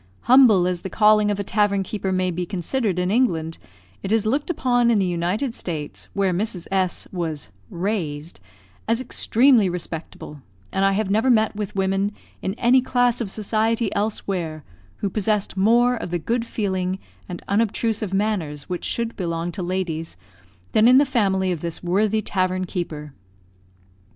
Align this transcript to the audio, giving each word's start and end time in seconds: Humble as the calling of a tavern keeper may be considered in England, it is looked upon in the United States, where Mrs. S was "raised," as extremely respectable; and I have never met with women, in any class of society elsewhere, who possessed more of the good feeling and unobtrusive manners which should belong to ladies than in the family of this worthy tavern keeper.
Humble 0.21 0.65
as 0.65 0.81
the 0.81 0.89
calling 0.89 1.29
of 1.29 1.39
a 1.39 1.43
tavern 1.43 1.83
keeper 1.83 2.11
may 2.11 2.31
be 2.31 2.43
considered 2.43 2.97
in 2.97 3.11
England, 3.11 3.59
it 4.01 4.11
is 4.11 4.25
looked 4.25 4.49
upon 4.49 4.89
in 4.89 4.97
the 4.97 5.05
United 5.05 5.53
States, 5.53 6.09
where 6.15 6.33
Mrs. 6.33 6.67
S 6.71 7.07
was 7.11 7.49
"raised," 7.69 8.39
as 8.87 8.99
extremely 8.99 9.69
respectable; 9.69 10.41
and 10.71 10.83
I 10.83 10.93
have 10.93 11.11
never 11.11 11.29
met 11.29 11.55
with 11.55 11.75
women, 11.75 12.13
in 12.41 12.55
any 12.55 12.81
class 12.81 13.21
of 13.21 13.29
society 13.29 13.93
elsewhere, 13.93 14.63
who 14.97 15.07
possessed 15.11 15.55
more 15.55 15.97
of 15.97 16.09
the 16.09 16.17
good 16.17 16.47
feeling 16.47 16.97
and 17.29 17.43
unobtrusive 17.47 18.11
manners 18.11 18.67
which 18.67 18.85
should 18.85 19.15
belong 19.15 19.51
to 19.51 19.61
ladies 19.61 20.17
than 20.71 20.87
in 20.87 20.97
the 20.97 21.05
family 21.05 21.51
of 21.51 21.61
this 21.61 21.83
worthy 21.83 22.23
tavern 22.23 22.65
keeper. 22.65 23.13